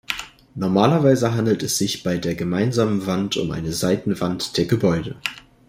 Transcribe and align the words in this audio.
Normalerweise 0.55 1.35
handelt 1.35 1.61
es 1.61 1.77
sich 1.77 2.01
bei 2.01 2.17
der 2.17 2.33
gemeinsamen 2.33 3.05
Wand 3.05 3.37
um 3.37 3.51
eine 3.51 3.71
Seitenwand 3.71 4.57
der 4.57 4.65
Gebäude. 4.65 5.17